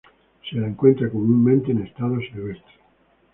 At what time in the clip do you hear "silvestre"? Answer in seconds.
2.21-2.73